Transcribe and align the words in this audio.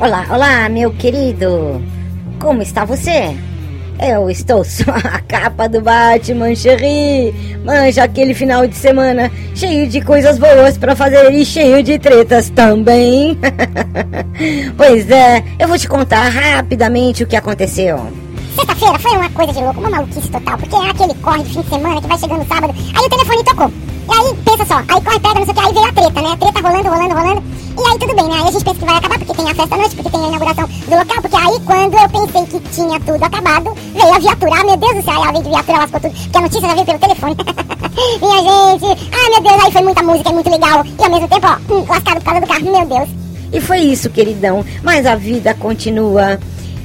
Olá, 0.00 0.26
olá, 0.28 0.68
meu 0.68 0.90
querido. 0.94 1.80
Como 2.40 2.62
está 2.62 2.84
você? 2.84 3.49
Eu 4.02 4.30
estou 4.30 4.64
só 4.64 4.92
a 4.92 5.20
capa 5.20 5.68
do 5.68 5.82
Batman, 5.82 6.54
Cherry. 6.54 7.34
Manja 7.62 8.04
aquele 8.04 8.32
final 8.32 8.66
de 8.66 8.74
semana 8.74 9.30
cheio 9.54 9.86
de 9.86 10.00
coisas 10.00 10.38
boas 10.38 10.78
pra 10.78 10.96
fazer 10.96 11.30
e 11.34 11.44
cheio 11.44 11.82
de 11.82 11.98
tretas 11.98 12.48
também. 12.48 13.38
pois 14.74 15.10
é, 15.10 15.44
eu 15.58 15.68
vou 15.68 15.76
te 15.76 15.86
contar 15.86 16.30
rapidamente 16.30 17.22
o 17.22 17.26
que 17.26 17.36
aconteceu. 17.36 18.00
Sexta-feira 18.56 18.98
foi 18.98 19.12
uma 19.12 19.30
coisa 19.30 19.52
de 19.52 19.58
louco, 19.60 19.80
uma 19.80 19.90
maluquice 19.90 20.28
total, 20.28 20.56
porque 20.56 20.76
é 20.76 20.90
aquele 20.90 21.14
corre 21.16 21.42
de 21.42 21.50
fim 21.50 21.60
de 21.60 21.68
semana 21.68 22.00
que 22.00 22.08
vai 22.08 22.18
chegando 22.18 22.48
sábado, 22.48 22.74
aí 22.96 23.04
o 23.04 23.08
telefone 23.10 23.44
tocou. 23.44 23.72
E 24.10 24.12
aí, 24.12 24.34
pensa 24.44 24.66
só, 24.66 24.78
aí 24.78 25.00
corre, 25.00 25.20
pega, 25.20 25.34
não 25.38 25.44
sei 25.44 25.52
o 25.52 25.54
que, 25.54 25.60
aí 25.60 25.72
veio 25.72 25.86
a 25.86 25.92
treta, 25.92 26.20
né? 26.20 26.32
A 26.32 26.36
treta 26.36 26.68
rolando, 26.68 26.88
rolando, 26.88 27.14
rolando. 27.14 27.42
E 27.78 27.92
aí 27.92 27.98
tudo 27.98 28.14
bem, 28.16 28.24
né? 28.24 28.34
Aí 28.34 28.48
a 28.48 28.50
gente 28.50 28.64
pensa 28.64 28.80
que 28.80 28.84
vai 28.84 28.96
acabar 28.96 29.18
porque 29.18 29.34
tem 29.34 29.50
a 29.50 29.54
festa 29.54 29.74
à 29.74 29.78
noite, 29.78 29.96
porque 29.96 30.10
tem 30.10 30.20
a 30.20 30.28
inauguração 30.28 30.66
do 30.66 30.96
local, 30.96 31.22
porque 31.22 31.36
aí 31.36 31.60
quando 31.64 31.94
eu 31.94 32.08
pensei 32.26 32.46
que 32.46 32.68
tinha 32.70 33.00
tudo 33.00 33.24
acabado, 33.24 33.74
veio 33.94 34.14
a 34.14 34.18
viatura. 34.18 34.52
Ah, 34.52 34.64
meu 34.64 34.76
Deus 34.76 34.94
do 34.96 35.02
céu, 35.02 35.14
aí 35.14 35.22
ela 35.22 35.32
veio 35.32 35.44
de 35.44 35.50
viatura, 35.50 35.78
lascou 35.78 36.00
tudo, 36.00 36.12
porque 36.12 36.38
a 36.38 36.40
notícia 36.40 36.60
já 36.60 36.74
veio 36.74 36.86
pelo 36.86 36.98
telefone. 36.98 37.36
Minha 38.20 38.78
gente, 38.80 39.08
ah, 39.12 39.30
meu 39.30 39.42
Deus, 39.42 39.64
aí 39.64 39.72
foi 39.72 39.82
muita 39.82 40.02
música, 40.02 40.28
é 40.28 40.32
muito 40.32 40.50
legal. 40.50 40.84
E 40.84 41.04
ao 41.04 41.10
mesmo 41.10 41.28
tempo, 41.28 41.46
ó, 41.46 41.74
hum, 41.74 41.86
lascado 41.88 42.16
por 42.16 42.24
causa 42.24 42.40
do 42.40 42.46
carro, 42.48 42.72
meu 42.72 42.86
Deus. 42.86 43.08
E 43.52 43.60
foi 43.60 43.78
isso, 43.78 44.10
queridão. 44.10 44.64
Mas 44.82 45.06
a 45.06 45.14
vida 45.14 45.54
continua. 45.54 46.40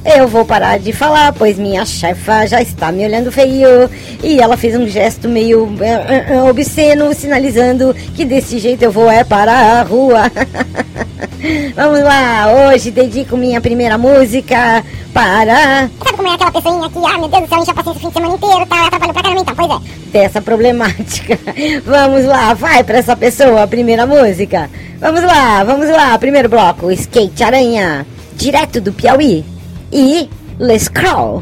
Eu 0.05 0.27
vou 0.27 0.45
parar 0.45 0.77
de 0.77 0.93
falar, 0.93 1.33
pois 1.33 1.57
minha 1.57 1.83
chefa 1.83 2.45
já 2.45 2.61
está 2.61 2.91
me 2.91 3.03
olhando 3.03 3.31
feio. 3.31 3.89
E 4.23 4.39
ela 4.39 4.55
fez 4.55 4.75
um 4.75 4.87
gesto 4.87 5.27
meio 5.27 5.67
eh, 5.81 6.25
eh, 6.29 6.41
obsceno, 6.43 7.11
sinalizando 7.11 7.93
que 8.15 8.23
desse 8.23 8.59
jeito 8.59 8.83
eu 8.83 8.91
vou 8.91 9.09
é 9.09 9.23
para 9.23 9.51
a 9.51 9.81
rua. 9.81 10.31
Vamos 11.75 12.01
lá, 12.01 12.69
hoje 12.69 12.91
dedico 12.91 13.35
minha 13.35 13.59
primeira 13.59 13.97
música 13.97 14.83
para 15.13 15.89
Sabe 16.03 16.17
como 16.17 16.27
é 16.27 16.33
aquela 16.33 16.51
pessoinha 16.51 16.89
que, 16.89 16.97
ah, 16.97 17.17
meu 17.17 17.27
Deus 17.27 17.43
do 17.43 17.49
céu, 17.49 17.59
enche 17.59 17.71
a 17.71 17.73
paciência 17.73 17.97
o 17.97 17.99
fim 17.99 18.07
de 18.07 18.13
semana 18.13 18.35
inteiro, 18.35 18.65
tá? 18.65 18.77
Ela 18.77 18.89
trabalhou 18.89 19.13
pra 19.13 19.23
caramba, 19.23 19.41
então, 19.41 19.55
pois 19.55 19.71
é. 19.71 20.11
dessa 20.11 20.41
problemática. 20.41 21.39
Vamos 21.85 22.25
lá, 22.25 22.53
vai 22.53 22.83
para 22.83 22.97
essa 22.97 23.15
pessoa 23.15 23.63
a 23.63 23.67
primeira 23.67 24.05
música. 24.05 24.69
Vamos 24.99 25.23
lá, 25.23 25.63
vamos 25.63 25.89
lá, 25.89 26.17
primeiro 26.17 26.49
bloco, 26.49 26.91
Skate 26.91 27.43
Aranha, 27.43 28.05
direto 28.35 28.79
do 28.79 28.93
Piauí. 28.93 29.54
y 29.95 30.29
les 30.59 30.89
crawl. 30.89 31.41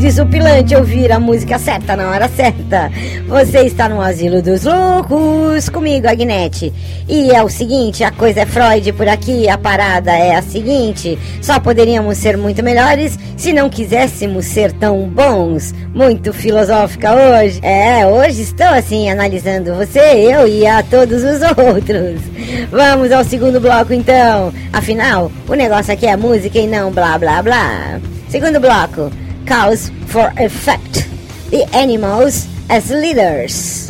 Desopilante 0.00 0.74
ouvir 0.74 1.12
a 1.12 1.20
música 1.20 1.58
certa 1.58 1.94
na 1.94 2.08
hora 2.08 2.26
certa. 2.28 2.90
Você 3.28 3.60
está 3.60 3.86
no 3.86 4.00
Asilo 4.00 4.40
dos 4.40 4.64
Loucos, 4.64 5.68
comigo, 5.68 6.08
Agnete. 6.08 6.72
E 7.06 7.30
é 7.30 7.42
o 7.42 7.50
seguinte, 7.50 8.02
a 8.02 8.10
coisa 8.10 8.40
é 8.40 8.46
Freud 8.46 8.94
por 8.94 9.06
aqui, 9.06 9.46
a 9.46 9.58
parada 9.58 10.10
é 10.10 10.34
a 10.34 10.40
seguinte, 10.40 11.18
só 11.42 11.60
poderíamos 11.60 12.16
ser 12.16 12.38
muito 12.38 12.62
melhores 12.62 13.18
se 13.36 13.52
não 13.52 13.68
quiséssemos 13.68 14.46
ser 14.46 14.72
tão 14.72 15.06
bons. 15.06 15.74
Muito 15.94 16.32
filosófica 16.32 17.12
hoje. 17.12 17.60
É, 17.62 18.06
hoje 18.06 18.40
estou 18.40 18.68
assim, 18.68 19.10
analisando 19.10 19.74
você, 19.74 20.00
eu 20.00 20.48
e 20.48 20.66
a 20.66 20.82
todos 20.82 21.22
os 21.22 21.42
outros. 21.42 22.22
Vamos 22.70 23.12
ao 23.12 23.22
segundo 23.22 23.60
bloco 23.60 23.92
então. 23.92 24.50
Afinal, 24.72 25.30
o 25.46 25.54
negócio 25.54 25.92
aqui 25.92 26.06
é 26.06 26.16
música 26.16 26.58
e 26.58 26.66
não 26.66 26.90
blá 26.90 27.18
blá 27.18 27.42
blá. 27.42 28.00
Segundo 28.30 28.60
bloco, 28.60 29.10
Cause 29.50 29.90
for 30.06 30.32
Effect. 30.36 31.10
The 31.50 31.68
Animals 31.74 32.46
as 32.70 32.88
Leaders. 32.92 33.89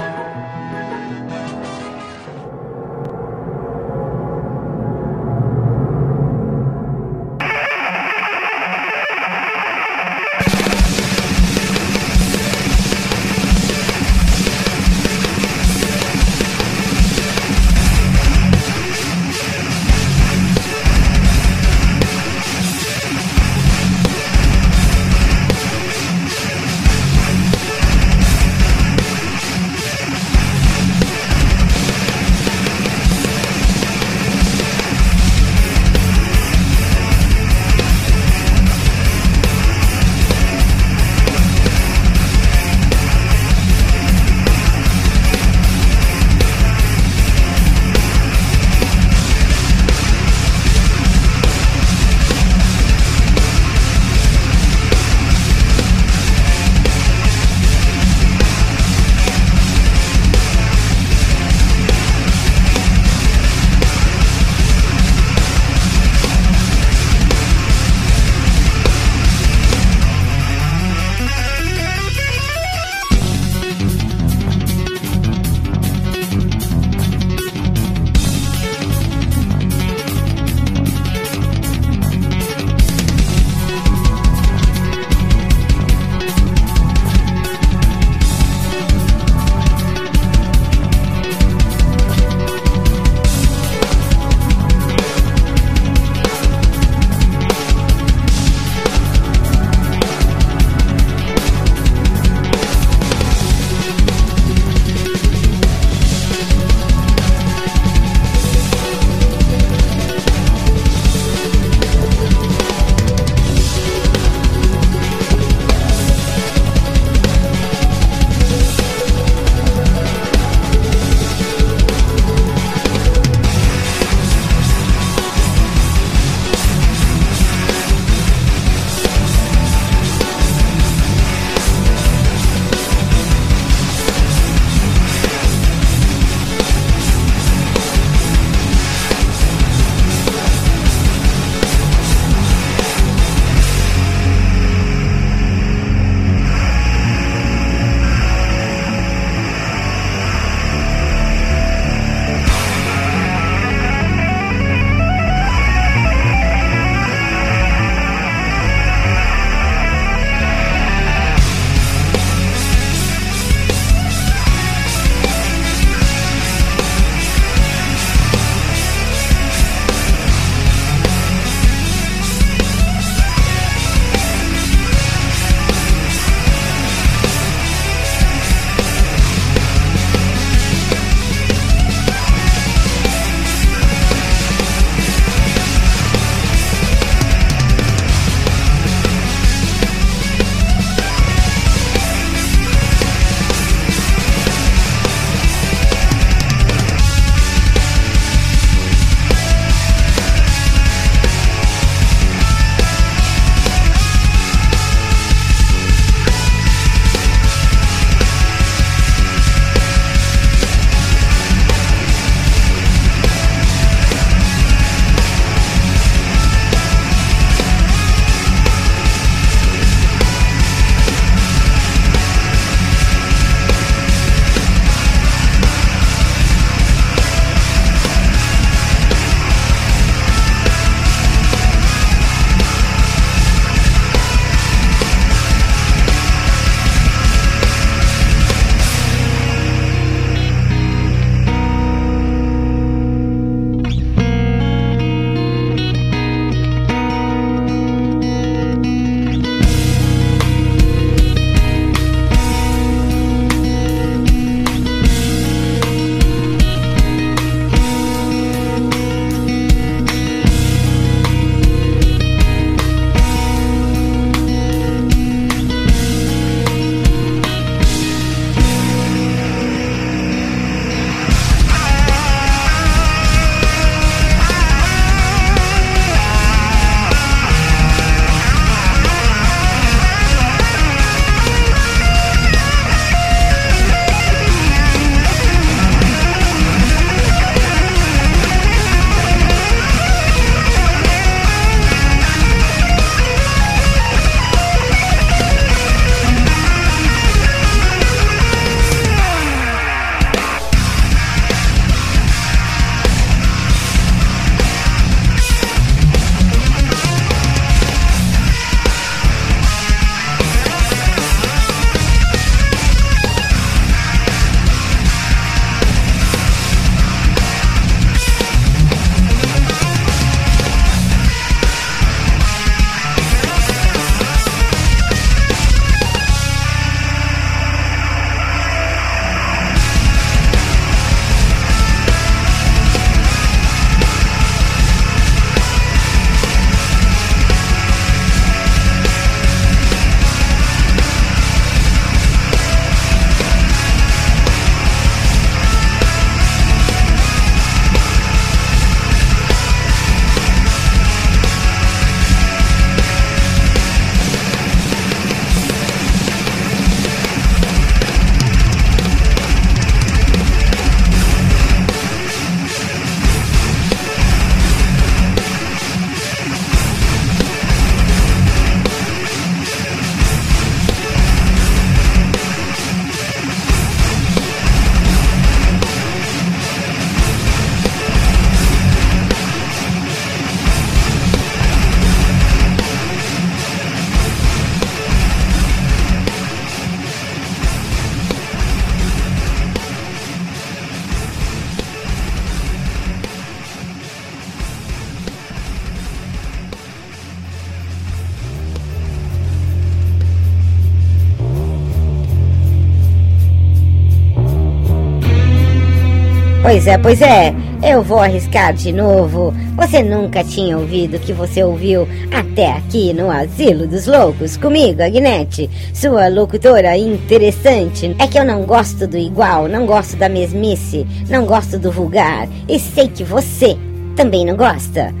Pois 406.61 406.85
é, 406.85 406.95
pois 406.95 407.21
é. 407.23 407.55
Eu 407.83 408.03
vou 408.03 408.19
arriscar 408.19 408.71
de 408.71 408.93
novo. 408.93 409.51
Você 409.75 410.03
nunca 410.03 410.43
tinha 410.43 410.77
ouvido 410.77 411.17
o 411.17 411.19
que 411.19 411.33
você 411.33 411.63
ouviu 411.63 412.07
até 412.31 412.73
aqui 412.73 413.11
no 413.13 413.31
Asilo 413.31 413.87
dos 413.87 414.05
Loucos 414.05 414.57
comigo, 414.57 415.01
Agnete, 415.01 415.67
sua 415.91 416.27
locutora 416.27 416.95
interessante. 416.95 418.15
É 418.19 418.27
que 418.27 418.37
eu 418.37 418.45
não 418.45 418.61
gosto 418.61 419.07
do 419.07 419.17
igual, 419.17 419.67
não 419.67 419.87
gosto 419.87 420.15
da 420.17 420.29
mesmice, 420.29 421.07
não 421.27 421.47
gosto 421.47 421.79
do 421.79 421.91
vulgar. 421.91 422.47
E 422.69 422.77
sei 422.77 423.07
que 423.07 423.23
você 423.23 423.75
também 424.15 424.45
não 424.45 424.55
gosta. 424.55 425.11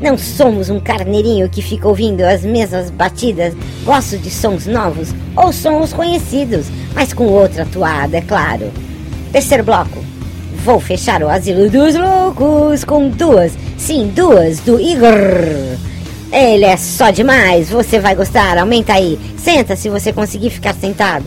Não 0.00 0.16
somos 0.16 0.70
um 0.70 0.78
carneirinho 0.78 1.48
que 1.48 1.60
fica 1.60 1.88
ouvindo 1.88 2.20
as 2.20 2.44
mesmas 2.44 2.88
batidas. 2.90 3.52
Gosto 3.84 4.16
de 4.16 4.30
sons 4.30 4.68
novos 4.68 5.12
ou 5.36 5.52
sons 5.52 5.92
conhecidos, 5.92 6.66
mas 6.94 7.12
com 7.12 7.24
outra 7.26 7.64
atuada, 7.64 8.18
é 8.18 8.20
claro. 8.20 8.70
Terceiro 9.32 9.64
bloco. 9.64 10.14
Vou 10.64 10.80
fechar 10.80 11.22
o 11.22 11.28
Asilo 11.28 11.68
dos 11.68 11.94
Loucos 11.94 12.84
com 12.84 13.10
duas, 13.10 13.52
sim, 13.76 14.10
duas 14.16 14.60
do 14.60 14.80
Igor. 14.80 15.12
Ele 16.32 16.64
é 16.64 16.74
só 16.78 17.10
demais, 17.10 17.68
você 17.68 18.00
vai 18.00 18.14
gostar, 18.14 18.56
aumenta 18.56 18.94
aí. 18.94 19.18
Senta 19.36 19.76
se 19.76 19.90
você 19.90 20.10
conseguir 20.10 20.48
ficar 20.48 20.72
sentado. 20.72 21.26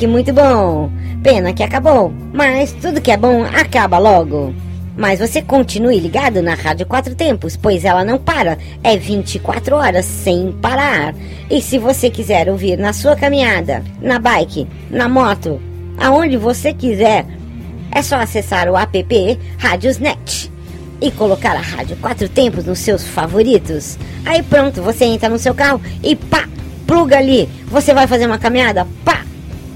Que 0.00 0.06
muito 0.06 0.32
bom. 0.32 0.90
Pena 1.22 1.52
que 1.52 1.62
acabou, 1.62 2.10
mas 2.32 2.72
tudo 2.72 3.02
que 3.02 3.10
é 3.10 3.18
bom 3.18 3.44
acaba 3.44 3.98
logo. 3.98 4.54
Mas 4.96 5.20
você 5.20 5.42
continue 5.42 6.00
ligado 6.00 6.40
na 6.40 6.54
Rádio 6.54 6.86
Quatro 6.86 7.14
Tempos, 7.14 7.54
pois 7.54 7.84
ela 7.84 8.02
não 8.02 8.16
para. 8.16 8.56
É 8.82 8.96
24 8.96 9.76
horas 9.76 10.06
sem 10.06 10.52
parar. 10.52 11.14
E 11.50 11.60
se 11.60 11.76
você 11.76 12.08
quiser 12.08 12.48
ouvir 12.48 12.78
na 12.78 12.94
sua 12.94 13.14
caminhada, 13.14 13.84
na 14.00 14.18
bike, 14.18 14.66
na 14.90 15.06
moto, 15.06 15.60
aonde 15.98 16.38
você 16.38 16.72
quiser, 16.72 17.26
é 17.92 18.00
só 18.00 18.16
acessar 18.16 18.70
o 18.70 18.78
app 18.78 19.38
Rádiosnet 19.58 20.50
e 20.98 21.10
colocar 21.10 21.54
a 21.54 21.60
Rádio 21.60 21.98
Quatro 21.98 22.26
Tempos 22.26 22.64
nos 22.64 22.78
seus 22.78 23.06
favoritos. 23.06 23.98
Aí 24.24 24.42
pronto, 24.42 24.80
você 24.80 25.04
entra 25.04 25.28
no 25.28 25.38
seu 25.38 25.54
carro 25.54 25.78
e 26.02 26.16
pá, 26.16 26.48
pluga 26.86 27.18
ali. 27.18 27.50
Você 27.66 27.92
vai 27.92 28.06
fazer 28.06 28.24
uma 28.24 28.38
caminhada, 28.38 28.86
pá, 29.04 29.24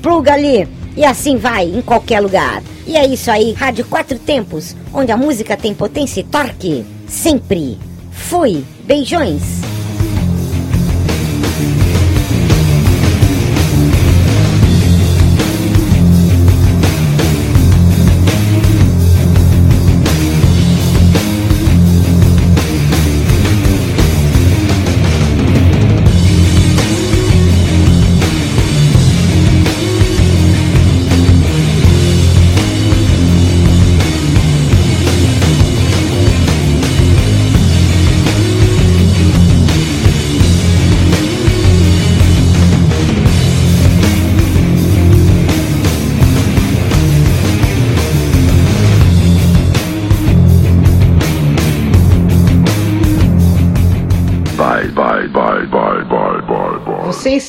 pluga 0.04 0.34
ali. 0.34 0.68
E 0.94 1.02
assim 1.02 1.38
vai 1.38 1.64
em 1.64 1.80
qualquer 1.80 2.20
lugar. 2.20 2.62
E 2.86 2.94
é 2.94 3.06
isso 3.06 3.30
aí, 3.30 3.52
Rádio 3.52 3.86
Quatro 3.86 4.18
Tempos, 4.18 4.76
onde 4.92 5.10
a 5.10 5.16
música 5.16 5.56
tem 5.56 5.72
potência 5.72 6.20
e 6.20 6.24
torque. 6.24 6.84
Sempre. 7.08 7.78
Fui. 8.12 8.62
Beijões. 8.84 9.63